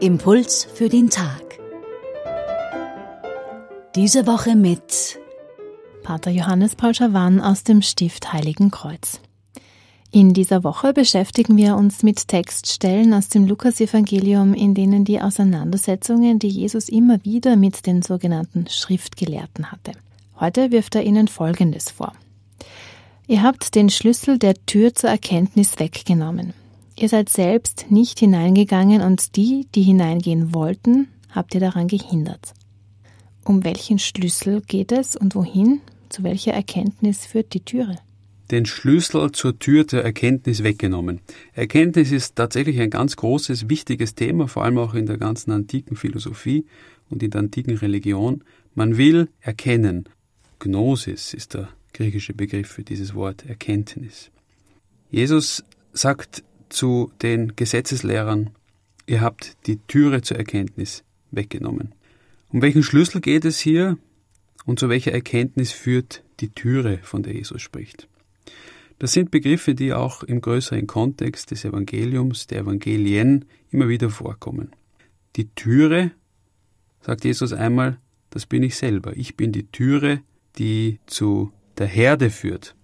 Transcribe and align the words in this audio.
Impuls 0.00 0.66
für 0.72 0.88
den 0.88 1.10
Tag. 1.10 1.58
Diese 3.94 4.26
Woche 4.26 4.56
mit 4.56 5.18
Pater 6.02 6.30
Johannes 6.30 6.76
Paul 6.76 6.94
Schawan 6.94 7.42
aus 7.42 7.62
dem 7.62 7.82
Stift 7.82 8.32
Heiligen 8.32 8.70
Kreuz. 8.70 9.20
In 10.10 10.32
dieser 10.32 10.64
Woche 10.64 10.94
beschäftigen 10.94 11.58
wir 11.58 11.76
uns 11.76 12.02
mit 12.02 12.26
Textstellen 12.26 13.12
aus 13.12 13.28
dem 13.28 13.46
Lukasevangelium, 13.46 14.54
in 14.54 14.74
denen 14.74 15.04
die 15.04 15.20
Auseinandersetzungen, 15.20 16.38
die 16.38 16.48
Jesus 16.48 16.88
immer 16.88 17.22
wieder 17.22 17.56
mit 17.56 17.84
den 17.86 18.00
sogenannten 18.00 18.66
Schriftgelehrten 18.66 19.70
hatte. 19.70 19.92
Heute 20.40 20.70
wirft 20.70 20.94
er 20.94 21.02
ihnen 21.02 21.28
Folgendes 21.28 21.90
vor. 21.90 22.14
Ihr 23.26 23.42
habt 23.42 23.74
den 23.74 23.90
Schlüssel 23.90 24.38
der 24.38 24.54
Tür 24.66 24.94
zur 24.94 25.10
Erkenntnis 25.10 25.78
weggenommen. 25.78 26.52
Ihr 26.96 27.08
seid 27.08 27.28
selbst 27.28 27.86
nicht 27.90 28.18
hineingegangen 28.18 29.02
und 29.02 29.36
die, 29.36 29.66
die 29.74 29.82
hineingehen 29.82 30.52
wollten, 30.52 31.08
habt 31.30 31.54
ihr 31.54 31.60
daran 31.60 31.88
gehindert. 31.88 32.52
Um 33.44 33.64
welchen 33.64 33.98
Schlüssel 33.98 34.60
geht 34.60 34.92
es 34.92 35.16
und 35.16 35.34
wohin? 35.34 35.80
Zu 36.08 36.24
welcher 36.24 36.52
Erkenntnis 36.52 37.24
führt 37.24 37.54
die 37.54 37.64
Türe? 37.64 37.96
Den 38.50 38.66
Schlüssel 38.66 39.30
zur 39.30 39.58
Tür 39.58 39.84
der 39.84 40.02
Erkenntnis 40.02 40.64
weggenommen. 40.64 41.20
Erkenntnis 41.54 42.10
ist 42.10 42.34
tatsächlich 42.34 42.80
ein 42.80 42.90
ganz 42.90 43.14
großes, 43.16 43.68
wichtiges 43.68 44.16
Thema, 44.16 44.48
vor 44.48 44.64
allem 44.64 44.78
auch 44.78 44.94
in 44.94 45.06
der 45.06 45.18
ganzen 45.18 45.52
antiken 45.52 45.96
Philosophie 45.96 46.66
und 47.08 47.22
in 47.22 47.30
der 47.30 47.40
antiken 47.40 47.76
Religion. 47.76 48.42
Man 48.74 48.96
will 48.96 49.28
erkennen. 49.40 50.08
Gnosis 50.58 51.32
ist 51.32 51.54
der 51.54 51.68
griechische 51.92 52.34
Begriff 52.34 52.68
für 52.68 52.84
dieses 52.84 53.14
Wort 53.14 53.46
Erkenntnis. 53.46 54.30
Jesus 55.10 55.64
sagt 55.92 56.44
zu 56.68 57.12
den 57.22 57.56
Gesetzeslehrern, 57.56 58.50
ihr 59.06 59.20
habt 59.20 59.56
die 59.66 59.78
Türe 59.78 60.22
zur 60.22 60.38
Erkenntnis 60.38 61.04
weggenommen. 61.30 61.94
Um 62.48 62.62
welchen 62.62 62.82
Schlüssel 62.82 63.20
geht 63.20 63.44
es 63.44 63.58
hier 63.58 63.98
und 64.64 64.78
zu 64.78 64.88
welcher 64.88 65.12
Erkenntnis 65.12 65.72
führt 65.72 66.22
die 66.40 66.50
Türe, 66.50 66.98
von 67.02 67.22
der 67.22 67.34
Jesus 67.34 67.62
spricht? 67.62 68.08
Das 68.98 69.12
sind 69.12 69.30
Begriffe, 69.30 69.74
die 69.74 69.92
auch 69.94 70.22
im 70.22 70.40
größeren 70.40 70.86
Kontext 70.86 71.50
des 71.50 71.64
Evangeliums, 71.64 72.46
der 72.46 72.60
Evangelien 72.60 73.46
immer 73.70 73.88
wieder 73.88 74.10
vorkommen. 74.10 74.72
Die 75.36 75.48
Türe, 75.48 76.10
sagt 77.00 77.24
Jesus 77.24 77.52
einmal, 77.52 77.98
das 78.28 78.46
bin 78.46 78.62
ich 78.62 78.76
selber. 78.76 79.16
Ich 79.16 79.36
bin 79.36 79.52
die 79.52 79.66
Türe, 79.66 80.20
die 80.58 81.00
zu 81.06 81.52
der 81.80 81.86
Herde 81.86 82.28
führt. 82.28 82.76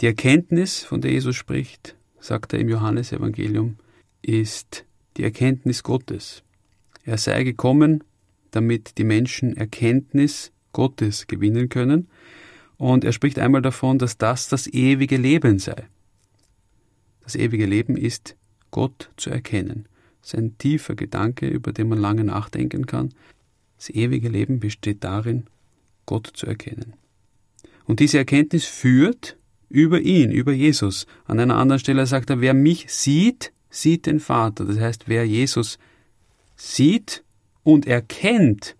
Die 0.00 0.06
Erkenntnis, 0.06 0.84
von 0.84 1.00
der 1.00 1.10
Jesus 1.10 1.34
spricht, 1.34 1.96
sagt 2.20 2.52
er 2.52 2.60
im 2.60 2.68
Johannesevangelium, 2.68 3.78
ist 4.22 4.84
die 5.16 5.24
Erkenntnis 5.24 5.82
Gottes. 5.82 6.44
Er 7.04 7.18
sei 7.18 7.42
gekommen, 7.42 8.04
damit 8.52 8.96
die 8.98 9.04
Menschen 9.04 9.56
Erkenntnis 9.56 10.52
Gottes 10.72 11.26
gewinnen 11.26 11.68
können. 11.68 12.08
Und 12.76 13.02
er 13.02 13.12
spricht 13.12 13.40
einmal 13.40 13.60
davon, 13.60 13.98
dass 13.98 14.18
das 14.18 14.48
das 14.48 14.68
ewige 14.68 15.16
Leben 15.16 15.58
sei. 15.58 15.88
Das 17.24 17.34
ewige 17.34 17.66
Leben 17.66 17.96
ist, 17.96 18.36
Gott 18.70 19.10
zu 19.16 19.30
erkennen. 19.30 19.86
Das 20.20 20.34
ist 20.34 20.38
ein 20.38 20.56
tiefer 20.58 20.94
Gedanke, 20.94 21.48
über 21.48 21.72
den 21.72 21.88
man 21.88 21.98
lange 21.98 22.22
nachdenken 22.22 22.86
kann. 22.86 23.12
Das 23.78 23.90
ewige 23.90 24.28
Leben 24.28 24.60
besteht 24.60 25.02
darin, 25.02 25.48
Gott 26.06 26.30
zu 26.32 26.46
erkennen. 26.46 26.94
Und 27.84 28.00
diese 28.00 28.18
Erkenntnis 28.18 28.64
führt 28.64 29.36
über 29.68 30.00
ihn, 30.00 30.30
über 30.30 30.52
Jesus. 30.52 31.06
An 31.24 31.40
einer 31.40 31.56
anderen 31.56 31.80
Stelle 31.80 32.06
sagt 32.06 32.30
er, 32.30 32.40
wer 32.40 32.54
mich 32.54 32.86
sieht, 32.88 33.52
sieht 33.70 34.06
den 34.06 34.20
Vater. 34.20 34.64
Das 34.64 34.78
heißt, 34.78 35.08
wer 35.08 35.26
Jesus 35.26 35.78
sieht 36.56 37.24
und 37.62 37.86
erkennt, 37.86 38.76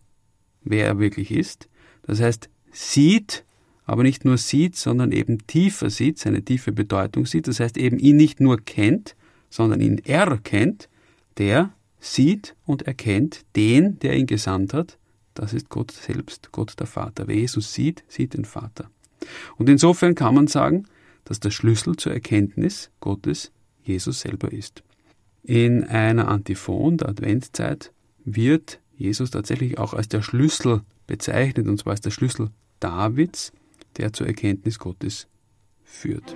wer 0.63 0.87
er 0.87 0.99
wirklich 0.99 1.31
ist, 1.31 1.69
das 2.03 2.21
heißt, 2.21 2.49
sieht, 2.73 3.45
aber 3.85 4.03
nicht 4.03 4.25
nur 4.25 4.39
sieht, 4.39 4.77
sondern 4.77 5.13
eben 5.13 5.47
tiefer 5.47 5.91
sieht, 5.91 6.19
seine 6.19 6.43
tiefe 6.43 6.73
Bedeutung 6.73 7.27
sieht, 7.27 7.49
das 7.49 7.61
heißt 7.61 7.77
eben 7.77 7.99
ihn 7.99 8.17
nicht 8.17 8.41
nur 8.41 8.59
kennt, 8.59 9.17
sondern 9.51 9.81
ihn 9.81 9.99
erkennt, 9.99 10.89
der 11.39 11.73
sieht 12.01 12.55
und 12.67 12.83
erkennt 12.83 13.45
den, 13.57 13.99
der 14.01 14.17
ihn 14.17 14.27
gesandt 14.27 14.75
hat, 14.75 14.99
das 15.35 15.55
ist 15.55 15.69
Gott 15.69 15.91
selbst, 15.91 16.53
Gott 16.53 16.79
der 16.79 16.87
Vater. 16.87 17.27
Wer 17.29 17.37
Jesus 17.37 17.73
sieht, 17.73 18.05
sieht 18.09 18.35
den 18.35 18.45
Vater. 18.45 18.91
Und 19.57 19.69
insofern 19.69 20.15
kann 20.15 20.35
man 20.35 20.47
sagen, 20.47 20.87
dass 21.25 21.41
der 21.41 21.51
Schlüssel 21.51 21.97
zur 21.97 22.13
Erkenntnis 22.13 22.91
Gottes 23.01 23.53
Jesus 23.83 24.21
selber 24.21 24.53
ist. 24.53 24.83
In 25.43 25.85
einer 25.85 26.29
Antiphon 26.29 26.99
der 26.99 27.09
Adventzeit 27.09 27.93
wird 28.25 28.81
Jesus 28.97 29.31
tatsächlich 29.31 29.79
auch 29.79 29.95
als 29.95 30.09
der 30.09 30.23
Schlüssel 30.23 30.83
bezeichnet, 31.07 31.67
und 31.67 31.79
zwar 31.79 31.93
als 31.93 32.01
der 32.01 32.11
Schlüssel 32.11 32.51
Davids, 32.81 33.53
der 33.97 34.13
zur 34.13 34.27
Erkenntnis 34.27 34.79
Gottes 34.79 35.27
führt. 35.85 36.35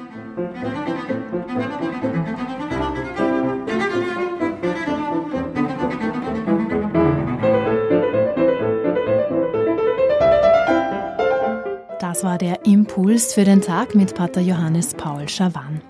Das 12.17 12.25
war 12.25 12.39
der 12.39 12.65
Impuls 12.65 13.35
für 13.35 13.45
den 13.45 13.61
Tag 13.61 13.95
mit 13.95 14.15
Pater 14.15 14.41
Johannes 14.41 14.95
Paul 14.95 15.29
Schawan. 15.29 15.83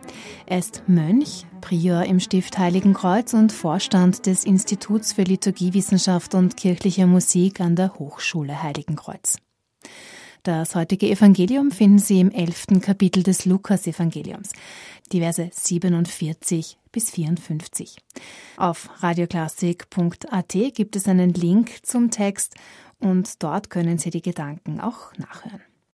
Er 0.46 0.58
ist 0.58 0.82
Mönch, 0.88 1.46
Prior 1.60 2.02
im 2.02 2.18
Stift 2.18 2.58
Heiligen 2.58 2.94
Kreuz 2.94 3.32
und 3.32 3.52
Vorstand 3.52 4.26
des 4.26 4.42
Instituts 4.42 5.12
für 5.12 5.22
Liturgiewissenschaft 5.22 6.34
und 6.34 6.56
kirchliche 6.56 7.06
Musik 7.06 7.60
an 7.60 7.76
der 7.76 7.94
Hochschule 8.00 8.60
Heiligen 8.60 8.96
Kreuz. 8.96 9.38
Das 10.42 10.74
heutige 10.74 11.08
Evangelium 11.08 11.70
finden 11.70 12.00
Sie 12.00 12.18
im 12.18 12.32
elften 12.32 12.80
Kapitel 12.80 13.22
des 13.22 13.44
Lukas-Evangeliums, 13.44 14.50
die 15.12 15.20
Verse 15.20 15.48
47 15.52 16.76
bis 16.90 17.10
54. 17.10 17.98
Auf 18.56 18.90
radioklassik.at 19.00 20.56
gibt 20.74 20.96
es 20.96 21.06
einen 21.06 21.32
Link 21.34 21.86
zum 21.86 22.10
Text 22.10 22.56
und 22.98 23.44
dort 23.44 23.70
können 23.70 23.98
Sie 23.98 24.10
die 24.10 24.22
Gedanken 24.22 24.80
auch 24.80 25.12
nachhören. 25.18 25.62